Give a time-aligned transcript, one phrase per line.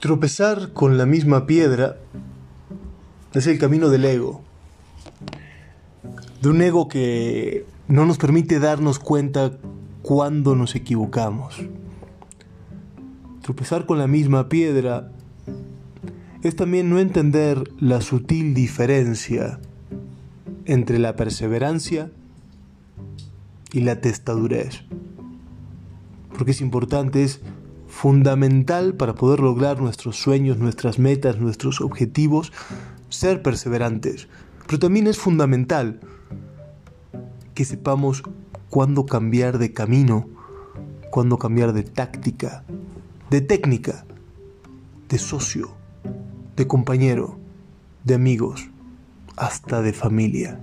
[0.00, 1.96] Tropezar con la misma piedra
[3.34, 4.42] es el camino del ego.
[6.40, 9.58] De un ego que no nos permite darnos cuenta
[10.02, 11.56] cuando nos equivocamos.
[13.42, 15.10] Tropezar con la misma piedra
[16.44, 19.58] es también no entender la sutil diferencia
[20.64, 22.12] entre la perseverancia
[23.72, 24.84] y la testadurez.
[26.36, 27.40] Porque es importante, es
[27.88, 32.52] fundamental para poder lograr nuestros sueños, nuestras metas, nuestros objetivos,
[33.08, 34.28] ser perseverantes.
[34.66, 36.00] Pero también es fundamental
[37.54, 38.22] que sepamos
[38.68, 40.28] cuándo cambiar de camino,
[41.10, 42.64] cuándo cambiar de táctica,
[43.30, 44.04] de técnica,
[45.08, 45.70] de socio,
[46.56, 47.38] de compañero,
[48.04, 48.68] de amigos,
[49.36, 50.60] hasta de familia.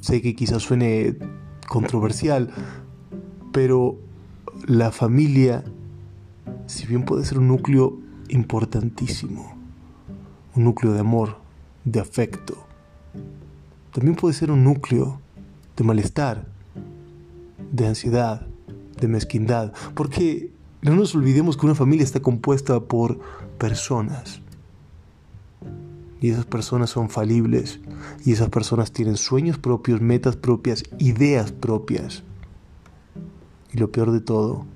[0.00, 1.16] Sé que quizás suene
[1.68, 2.50] controversial,
[3.52, 3.98] pero
[4.66, 5.64] la familia,
[6.66, 9.56] si bien puede ser un núcleo importantísimo,
[10.54, 11.38] un núcleo de amor,
[11.84, 12.66] de afecto,
[13.92, 15.20] también puede ser un núcleo
[15.76, 16.46] de malestar,
[17.72, 18.46] de ansiedad,
[19.00, 20.50] de mezquindad, porque
[20.82, 23.18] no nos olvidemos que una familia está compuesta por
[23.58, 24.40] personas.
[26.20, 27.80] Y esas personas son falibles,
[28.24, 32.24] y esas personas tienen sueños propios, metas propias, ideas propias
[33.78, 34.66] y lo peor de todo,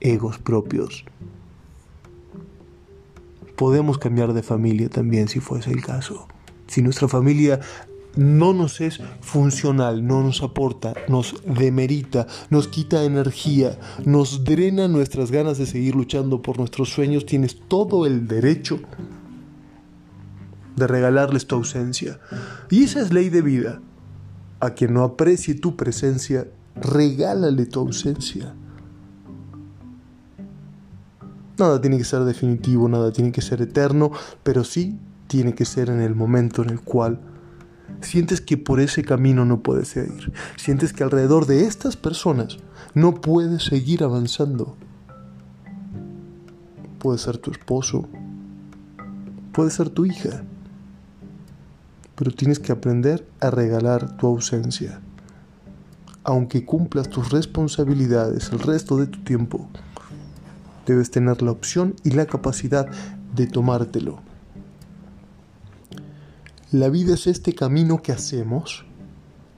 [0.00, 1.06] egos propios.
[3.56, 6.28] Podemos cambiar de familia también si fuese el caso.
[6.66, 7.60] Si nuestra familia
[8.14, 15.30] no nos es funcional, no nos aporta, nos demerita, nos quita energía, nos drena nuestras
[15.30, 18.80] ganas de seguir luchando por nuestros sueños, tienes todo el derecho
[20.76, 22.20] de regalarles tu ausencia.
[22.70, 23.80] Y esa es ley de vida.
[24.60, 28.54] A quien no aprecie tu presencia, regálale tu ausencia.
[31.58, 34.10] Nada tiene que ser definitivo, nada tiene que ser eterno,
[34.42, 37.20] pero sí tiene que ser en el momento en el cual
[38.00, 40.32] sientes que por ese camino no puedes seguir.
[40.56, 42.58] Sientes que alrededor de estas personas
[42.94, 44.76] no puedes seguir avanzando.
[46.98, 48.08] Puede ser tu esposo,
[49.52, 50.44] puede ser tu hija,
[52.16, 55.00] pero tienes que aprender a regalar tu ausencia
[56.24, 59.68] aunque cumplas tus responsabilidades el resto de tu tiempo,
[60.86, 62.86] debes tener la opción y la capacidad
[63.34, 64.20] de tomártelo.
[66.70, 68.86] La vida es este camino que hacemos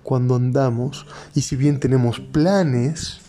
[0.02, 3.20] cuando andamos y si bien tenemos planes,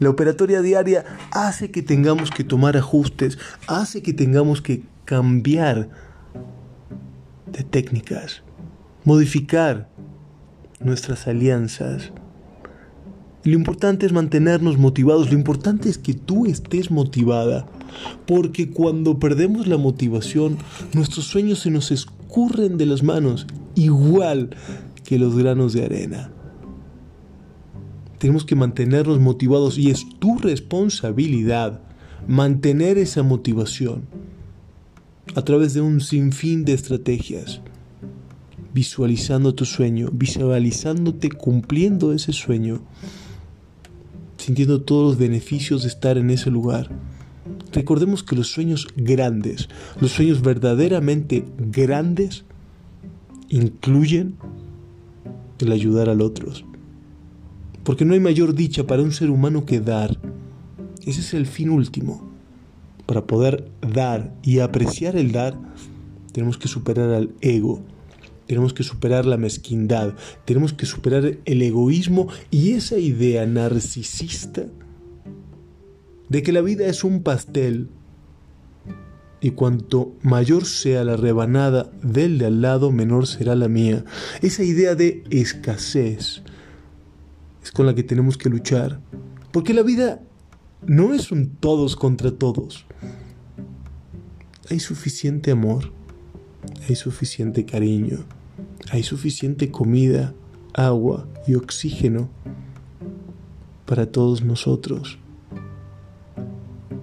[0.00, 5.88] la operatoria diaria hace que tengamos que tomar ajustes, hace que tengamos que cambiar
[7.46, 8.42] de técnicas,
[9.04, 9.88] modificar
[10.80, 12.12] nuestras alianzas,
[13.48, 17.66] lo importante es mantenernos motivados, lo importante es que tú estés motivada,
[18.26, 20.58] porque cuando perdemos la motivación,
[20.92, 24.50] nuestros sueños se nos escurren de las manos, igual
[25.02, 26.30] que los granos de arena.
[28.18, 31.80] Tenemos que mantenernos motivados y es tu responsabilidad
[32.26, 34.02] mantener esa motivación
[35.34, 37.62] a través de un sinfín de estrategias,
[38.74, 42.82] visualizando tu sueño, visualizándote cumpliendo ese sueño
[44.48, 46.88] sintiendo todos los beneficios de estar en ese lugar.
[47.70, 49.68] Recordemos que los sueños grandes,
[50.00, 52.46] los sueños verdaderamente grandes,
[53.50, 54.36] incluyen
[55.58, 56.50] el ayudar al otro.
[57.84, 60.18] Porque no hay mayor dicha para un ser humano que dar.
[61.04, 62.26] Ese es el fin último.
[63.04, 65.58] Para poder dar y apreciar el dar,
[66.32, 67.82] tenemos que superar al ego,
[68.48, 70.14] tenemos que superar la mezquindad,
[70.46, 74.66] tenemos que superar el egoísmo y esa idea narcisista
[76.30, 77.90] de que la vida es un pastel
[79.40, 84.04] y cuanto mayor sea la rebanada del de al lado, menor será la mía.
[84.40, 86.42] Esa idea de escasez
[87.62, 88.98] es con la que tenemos que luchar,
[89.52, 90.22] porque la vida
[90.86, 92.86] no es un todos contra todos.
[94.70, 95.92] Hay suficiente amor,
[96.88, 98.24] hay suficiente cariño
[98.90, 100.34] hay suficiente comida,
[100.74, 102.28] agua y oxígeno
[103.86, 105.18] para todos nosotros,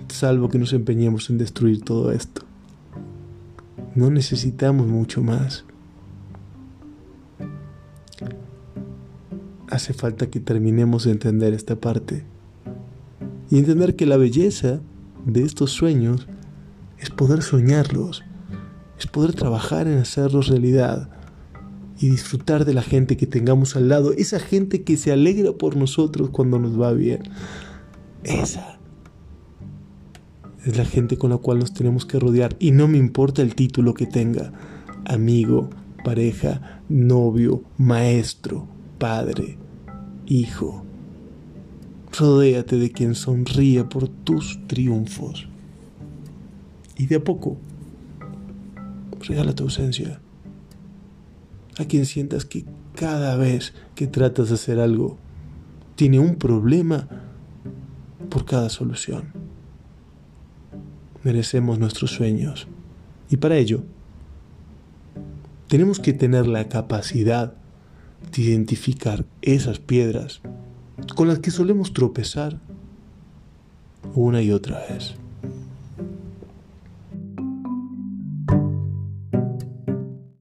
[0.07, 2.44] salvo que nos empeñemos en destruir todo esto.
[3.95, 5.66] No necesitamos mucho más.
[9.69, 12.24] Hace falta que terminemos de entender esta parte
[13.50, 14.80] y entender que la belleza
[15.25, 16.28] de estos sueños
[17.00, 18.24] es poder soñarlos,
[19.00, 21.10] es poder trabajar en hacerlos realidad
[22.00, 25.75] y disfrutar de la gente que tengamos al lado, esa gente que se alegra por
[25.75, 27.24] nosotros cuando nos va bien.
[28.24, 28.80] Esa
[30.65, 33.56] es la gente con la cual nos tenemos que rodear y no me importa el
[33.56, 34.51] título que tenga,
[35.06, 35.69] amigo,
[36.03, 39.57] pareja, novio, maestro, padre,
[40.25, 40.83] hijo.
[42.18, 45.47] Rodéate de quien sonríe por tus triunfos.
[46.97, 47.57] Y de a poco,
[49.27, 50.21] regala tu ausencia.
[51.77, 55.18] A quien sientas que cada vez que tratas de hacer algo,
[55.95, 57.07] tiene un problema
[58.30, 59.33] por cada solución.
[61.24, 62.68] Merecemos nuestros sueños.
[63.30, 63.83] Y para ello,
[65.68, 67.56] tenemos que tener la capacidad
[68.31, 70.42] de identificar esas piedras
[71.16, 72.60] con las que solemos tropezar
[74.13, 75.16] una y otra vez.